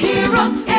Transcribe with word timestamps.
heroes. 0.00 0.69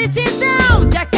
it 0.00 0.40
down. 0.40 0.90
Jack 0.90 1.17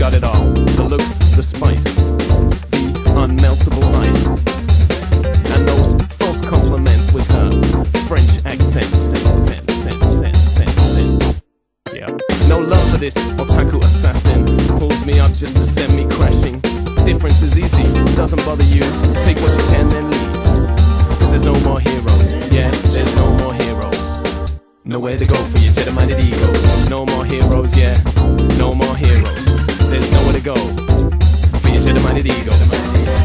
got 0.00 0.14
it 0.14 0.24
all 0.24 0.46
the 0.80 0.86
looks, 0.88 1.18
the 1.36 1.42
spice, 1.42 1.84
the 1.84 3.12
unmeltable 3.20 3.84
ice. 4.00 4.40
And 5.52 5.68
those 5.68 5.92
false 6.16 6.40
compliments 6.40 7.12
with 7.12 7.28
her 7.36 7.50
French 8.08 8.40
accent. 8.46 8.88
Yeah. 11.92 12.06
No 12.48 12.60
love 12.60 12.90
for 12.90 12.96
this 12.96 13.14
otaku 13.36 13.78
assassin. 13.84 14.46
Pulls 14.78 15.04
me 15.04 15.20
up 15.20 15.32
just 15.34 15.58
to 15.58 15.64
send 15.64 15.94
me 15.94 16.08
crashing. 16.16 16.60
Difference 17.04 17.42
is 17.42 17.58
easy, 17.58 17.84
doesn't 18.16 18.42
bother 18.46 18.64
you. 18.72 18.80
Take 19.20 19.36
what 19.44 19.52
you 19.52 19.66
can, 19.68 19.90
then 19.90 20.10
leave. 20.10 20.32
Cause 21.20 21.30
there's 21.30 21.44
no 21.44 21.52
more 21.60 21.78
heroes. 21.78 22.54
Yeah, 22.56 22.70
there's 22.96 23.14
no 23.16 23.36
more 23.36 23.52
heroes. 23.52 24.56
Nowhere 24.82 25.18
to 25.18 25.26
go 25.26 25.36
for 25.36 25.58
your 25.58 25.74
jedi-minded 25.74 26.24
ego. 26.24 26.88
No 26.88 27.04
more 27.04 27.26
heroes, 27.26 27.76
yeah. 27.76 28.00
No 28.56 28.72
more 28.72 28.96
heroes 28.96 29.49
there's 29.90 30.12
nowhere 30.12 30.32
to 30.34 30.40
go 30.40 30.54
for 30.54 31.68
your 31.68 31.82
gentleman 31.82 32.18
ego. 32.18 33.19